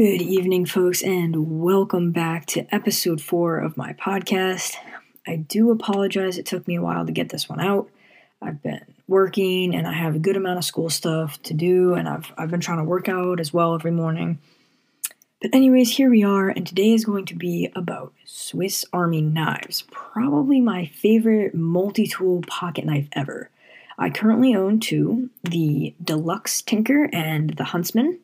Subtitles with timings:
[0.00, 4.76] Good evening, folks, and welcome back to episode four of my podcast.
[5.26, 7.90] I do apologize, it took me a while to get this one out.
[8.40, 12.08] I've been working and I have a good amount of school stuff to do, and
[12.08, 14.38] I've, I've been trying to work out as well every morning.
[15.42, 19.84] But, anyways, here we are, and today is going to be about Swiss Army knives,
[19.90, 23.50] probably my favorite multi tool pocket knife ever.
[23.98, 28.18] I currently own two the Deluxe Tinker and the Huntsman.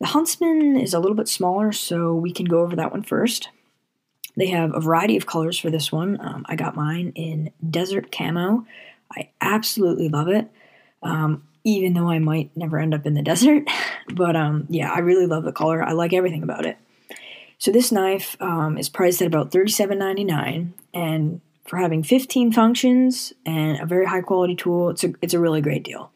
[0.00, 3.48] The Huntsman is a little bit smaller, so we can go over that one first.
[4.36, 6.20] They have a variety of colors for this one.
[6.20, 8.66] Um, I got mine in desert camo.
[9.16, 10.50] I absolutely love it,
[11.02, 13.64] um, even though I might never end up in the desert.
[14.12, 15.82] But um, yeah, I really love the color.
[15.82, 16.76] I like everything about it.
[17.58, 23.80] So this knife um, is priced at about $37.99, and for having 15 functions and
[23.80, 26.10] a very high quality tool, it's a, it's a really great deal.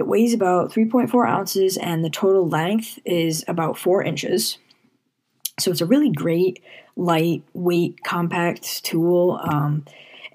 [0.00, 4.56] It weighs about 3.4 ounces and the total length is about 4 inches.
[5.58, 6.62] So it's a really great,
[6.96, 9.38] lightweight, compact tool.
[9.42, 9.84] Um,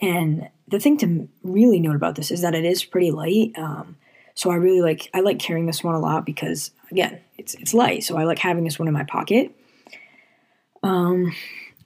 [0.04, 3.54] and the thing to really note about this is that it is pretty light.
[3.58, 3.98] Um,
[4.36, 7.74] so I really like I like carrying this one a lot because again, it's it's
[7.74, 8.04] light.
[8.04, 9.52] So I like having this one in my pocket.
[10.84, 11.34] Um,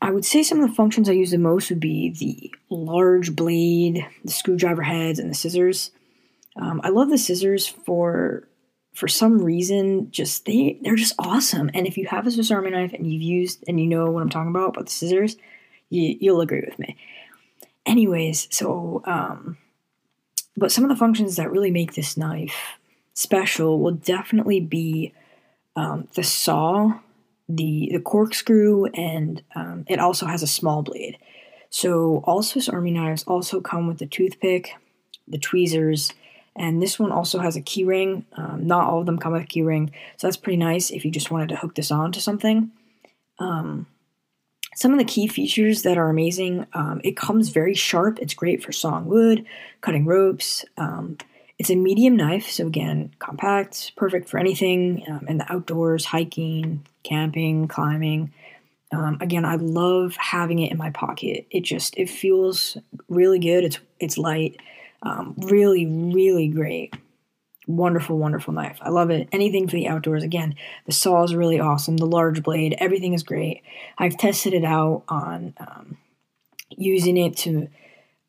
[0.02, 3.38] I would say some of the functions I use the most would be the large
[3.38, 5.92] blade, the screwdriver heads, and the scissors.
[6.60, 8.48] Um, I love the scissors for
[8.94, 10.12] for some reason.
[10.12, 11.72] Just they they're just awesome.
[11.74, 14.22] And if you have a Swiss Army knife and you've used and you know what
[14.22, 15.38] I'm talking about about the scissors,
[15.90, 16.98] you, you'll agree with me.
[17.86, 19.58] Anyways, so um,
[20.58, 22.78] but some of the functions that really make this knife
[23.14, 25.14] special will definitely be
[25.76, 27.00] um, the saw
[27.48, 31.18] the the corkscrew, and um, it also has a small blade.
[31.70, 34.72] So all Swiss Army knives also come with the toothpick,
[35.28, 36.14] the tweezers,
[36.60, 38.26] and this one also has a keyring.
[38.34, 41.10] Um, not all of them come with a keyring, so that's pretty nice if you
[41.10, 42.70] just wanted to hook this on to something.
[43.40, 43.88] Um,
[44.76, 48.20] some of the key features that are amazing, um, it comes very sharp.
[48.20, 49.46] It's great for sawing wood,
[49.82, 50.66] cutting ropes.
[50.78, 51.18] Um,
[51.58, 56.86] it's a medium knife, so again, compact, perfect for anything um, in the outdoors, hiking,
[57.04, 58.34] camping, climbing.
[58.92, 61.46] Um, again, I love having it in my pocket.
[61.52, 62.78] It just it feels
[63.08, 63.64] really good.
[63.64, 64.58] It's it's light,
[65.02, 66.96] um, really really great.
[67.68, 68.80] Wonderful, wonderful knife.
[68.82, 69.30] I love it.
[69.32, 70.24] Anything for the outdoors.
[70.24, 70.56] Again,
[70.88, 71.98] the saw is really awesome.
[71.98, 73.62] The large blade, everything is great.
[73.96, 75.98] I've tested it out on um,
[76.70, 77.70] using it to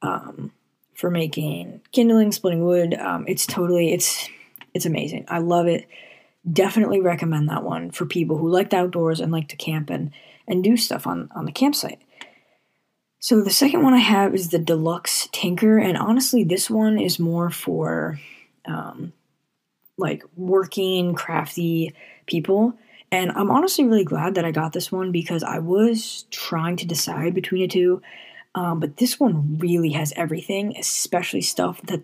[0.02, 0.52] um,
[0.94, 2.92] for making kindling, splitting wood.
[2.94, 4.28] Um, it's totally it's
[4.74, 5.24] it's amazing.
[5.28, 5.88] I love it.
[6.50, 10.10] Definitely recommend that one for people who like the outdoors and like to camp and
[10.46, 12.02] and do stuff on on the campsite.
[13.22, 17.18] So the second one I have is the Deluxe Tinker, and honestly, this one is
[17.18, 18.18] more for
[18.64, 19.12] um,
[19.98, 21.94] like working, crafty
[22.24, 22.72] people.
[23.12, 26.86] And I'm honestly really glad that I got this one because I was trying to
[26.86, 28.00] decide between the two.
[28.54, 32.02] Um, but this one really has everything, especially stuff that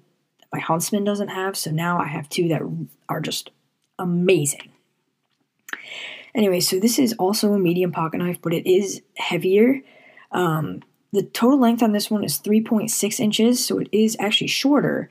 [0.52, 1.56] my Huntsman doesn't have.
[1.56, 2.60] So now I have two that
[3.08, 3.50] are just
[3.98, 4.70] amazing.
[6.34, 9.80] Anyway, so this is also a medium pocket knife, but it is heavier.
[10.30, 10.82] Um,
[11.16, 15.10] the total length on this one is 3.6 inches, so it is actually shorter,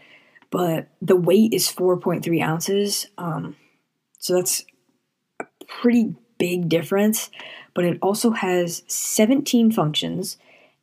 [0.51, 3.07] but the weight is 4.3 ounces.
[3.17, 3.55] Um,
[4.19, 4.63] so that's
[5.39, 7.29] a pretty big difference,
[7.73, 10.37] but it also has 17 functions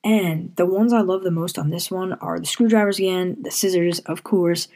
[0.05, 3.51] and the ones I love the most on this one are the screwdrivers again, the
[3.51, 4.69] scissors, of course,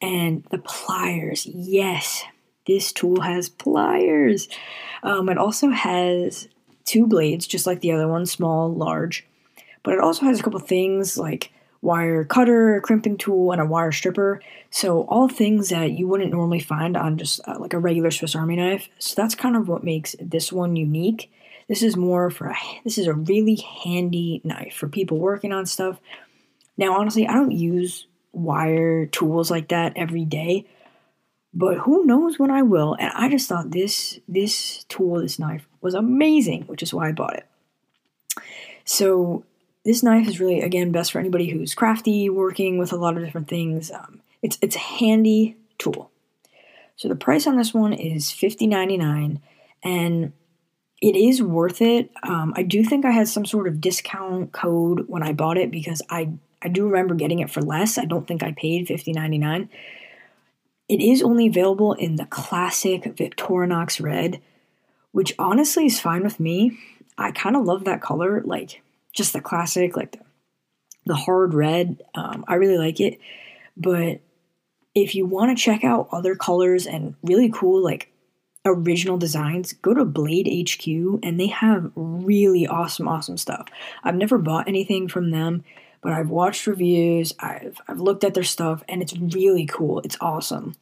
[0.00, 1.46] and the pliers.
[1.46, 2.24] Yes,
[2.66, 4.48] this tool has pliers.
[5.02, 6.48] Um, it also has
[6.84, 9.24] two blades, just like the other one, small, large.
[9.82, 13.92] But it also has a couple things like wire cutter, crimping tool, and a wire
[13.92, 14.40] stripper.
[14.70, 18.36] So all things that you wouldn't normally find on just uh, like a regular Swiss
[18.36, 18.88] Army knife.
[18.98, 21.30] So that's kind of what makes this one unique.
[21.68, 25.66] This is more for a, this is a really handy knife for people working on
[25.66, 26.00] stuff.
[26.76, 30.66] Now, honestly, I don't use wire tools like that every day,
[31.52, 32.96] but who knows when I will.
[32.98, 37.12] And I just thought this this tool, this knife, was amazing, which is why I
[37.12, 37.46] bought it.
[38.84, 39.44] So
[39.84, 43.24] this knife is really again best for anybody who's crafty, working with a lot of
[43.24, 43.90] different things.
[43.90, 46.10] Um, it's it's a handy tool.
[46.96, 49.40] So the price on this one is fifty ninety nine,
[49.82, 50.32] and
[51.00, 52.10] it is worth it.
[52.22, 55.70] Um, I do think I had some sort of discount code when I bought it
[55.70, 56.30] because I
[56.62, 57.98] I do remember getting it for less.
[57.98, 59.68] I don't think I paid fifty ninety nine.
[60.88, 64.40] It is only available in the classic Victorinox red,
[65.10, 66.78] which honestly is fine with me.
[67.16, 68.82] I kind of love that color, like
[69.12, 70.20] just the classic, like the,
[71.06, 72.02] the hard red.
[72.14, 73.18] Um, I really like it.
[73.76, 74.20] But
[74.94, 78.12] if you want to check out other colors and really cool, like
[78.64, 80.86] original designs, go to Blade HQ
[81.22, 83.68] and they have really awesome, awesome stuff.
[84.04, 85.64] I've never bought anything from them,
[86.00, 90.00] but I've watched reviews, I've, I've looked at their stuff, and it's really cool.
[90.00, 90.74] It's awesome.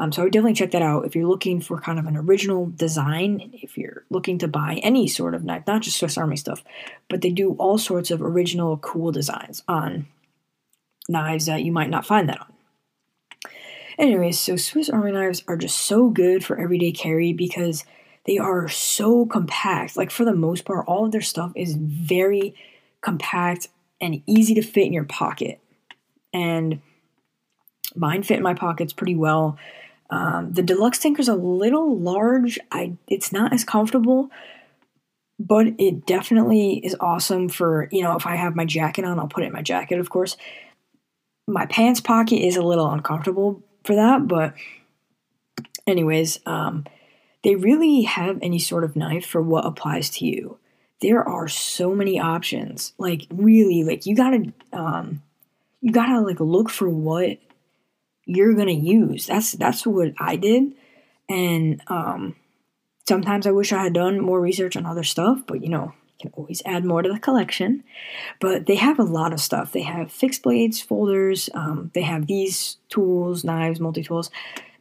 [0.00, 2.16] Um, so I would definitely check that out if you're looking for kind of an
[2.16, 6.36] original design, if you're looking to buy any sort of knife, not just Swiss Army
[6.36, 6.64] stuff,
[7.10, 10.06] but they do all sorts of original cool designs on
[11.06, 12.46] knives that you might not find that on.
[13.98, 17.84] Anyways, so Swiss Army knives are just so good for everyday carry because
[18.24, 19.98] they are so compact.
[19.98, 22.54] Like for the most part, all of their stuff is very
[23.02, 23.68] compact
[24.00, 25.60] and easy to fit in your pocket.
[26.32, 26.80] And
[27.94, 29.58] mine fit in my pockets pretty well.
[30.10, 32.58] Um, the deluxe Tinker is a little large.
[32.70, 34.30] I it's not as comfortable,
[35.38, 39.28] but it definitely is awesome for you know if I have my jacket on, I'll
[39.28, 40.36] put it in my jacket, of course.
[41.46, 44.26] My pants pocket is a little uncomfortable, for that.
[44.28, 44.54] But,
[45.86, 46.84] anyways, um,
[47.42, 50.58] they really have any sort of knife for what applies to you.
[51.00, 52.92] There are so many options.
[52.98, 55.22] Like, really, like, you gotta, um,
[55.80, 57.38] you gotta, like, look for what
[58.36, 59.26] you're gonna use.
[59.26, 60.72] That's, that's what I did.
[61.28, 62.36] And, um,
[63.08, 66.30] sometimes I wish I had done more research on other stuff, but, you know, you
[66.30, 67.82] can always add more to the collection.
[68.40, 69.72] But they have a lot of stuff.
[69.72, 74.30] They have fixed blades, folders, um, they have these tools, knives, multi tools,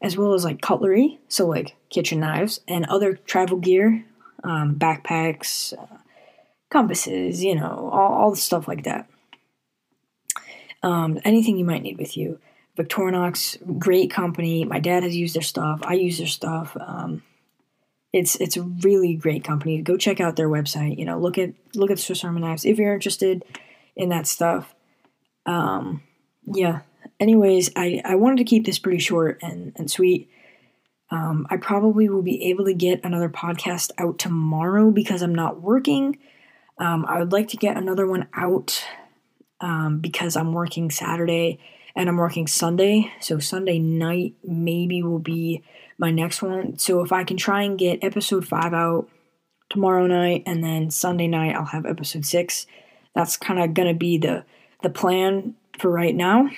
[0.01, 4.05] as well as like cutlery, so like kitchen knives, and other travel gear,
[4.43, 5.97] um, backpacks, uh,
[6.69, 9.09] compasses, you know, all, all the stuff like that.
[10.83, 12.39] Um, anything you might need with you.
[12.79, 14.63] Victorinox, great company.
[14.63, 15.81] My dad has used their stuff.
[15.83, 16.77] I use their stuff.
[16.79, 17.23] Um,
[18.13, 19.81] it's it's a really great company.
[19.81, 20.97] Go check out their website.
[20.97, 23.43] You know, look at look at Swiss Army knives if you're interested
[23.95, 24.73] in that stuff.
[25.45, 26.03] Um,
[26.45, 26.81] yeah.
[27.19, 30.29] Anyways, I I wanted to keep this pretty short and and sweet.
[31.11, 35.61] Um, I probably will be able to get another podcast out tomorrow because I'm not
[35.61, 36.17] working.
[36.77, 38.85] Um, I would like to get another one out
[39.59, 41.59] um, because I'm working Saturday
[41.99, 43.11] and I'm working Sunday.
[43.19, 45.65] So Sunday night maybe will be
[45.97, 46.79] my next one.
[46.79, 49.09] So if I can try and get episode five out
[49.69, 52.65] tomorrow night and then Sunday night I'll have episode six.
[53.13, 54.45] That's kind of gonna be the
[54.81, 56.49] the plan for right now.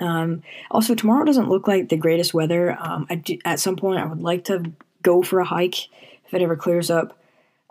[0.00, 2.76] Um, also, tomorrow doesn't look like the greatest weather.
[2.78, 5.88] Um, do, at some point, I would like to go for a hike
[6.26, 7.18] if it ever clears up.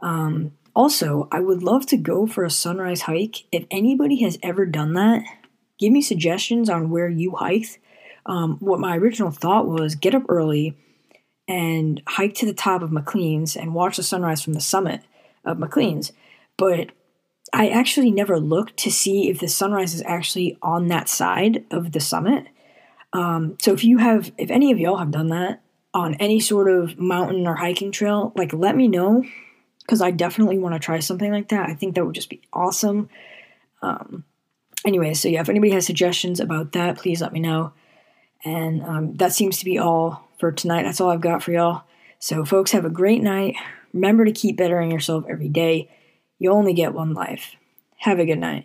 [0.02, 3.44] Um, also, I would love to go for a sunrise hike.
[3.52, 5.24] If anybody has ever done that,
[5.80, 7.80] give me suggestions on where you hiked
[8.26, 10.76] um, what my original thought was get up early
[11.48, 15.02] and hike to the top of McLean's and watch the sunrise from the summit
[15.44, 16.12] of McLean's.
[16.58, 16.92] But
[17.54, 21.92] I actually never looked to see if the sunrise is actually on that side of
[21.92, 22.48] the summit.
[23.14, 25.62] Um, so if you have, if any of y'all have done that
[25.94, 29.24] on any sort of mountain or hiking trail, like let me know
[29.82, 31.70] because I definitely want to try something like that.
[31.70, 33.08] I think that would just be awesome.
[33.84, 34.24] Um,
[34.86, 37.74] anyway, so yeah, if anybody has suggestions about that, please let me know.
[38.46, 40.84] And um, that seems to be all for tonight.
[40.84, 41.84] That's all I've got for y'all.
[42.20, 43.56] So, folks, have a great night.
[43.94, 45.90] Remember to keep bettering yourself every day.
[46.40, 47.56] You only get one life.
[47.98, 48.64] Have a good night.